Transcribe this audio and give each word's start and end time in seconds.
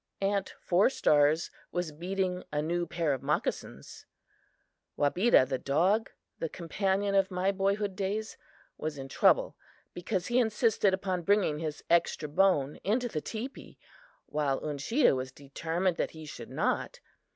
Aunt 0.19 0.55
Four 0.59 0.89
Stars 0.89 1.51
was 1.71 1.91
beading 1.91 2.43
a 2.51 2.59
new 2.63 2.87
pair 2.87 3.13
of 3.13 3.21
moccasins. 3.21 4.07
Wabeda, 4.97 5.45
the 5.47 5.59
dog, 5.59 6.09
the 6.39 6.49
companion 6.49 7.13
of 7.13 7.29
my 7.29 7.51
boyhood 7.51 7.95
days, 7.95 8.35
was 8.79 8.97
in 8.97 9.07
trouble 9.07 9.55
because 9.93 10.25
he 10.25 10.39
insisted 10.39 10.91
upon 10.95 11.21
bringing 11.21 11.59
his 11.59 11.83
extra 11.87 12.27
bone 12.27 12.77
into 12.83 13.07
the 13.07 13.21
teepee, 13.21 13.77
while 14.25 14.59
Uncheedah 14.65 15.13
was 15.15 15.31
determined 15.31 15.97
that 15.97 16.09
he 16.17 16.25
should 16.25 16.49
not. 16.49 16.99